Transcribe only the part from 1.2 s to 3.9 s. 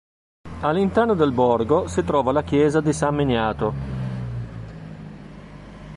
borgo si trova la chiesa di San Miniato.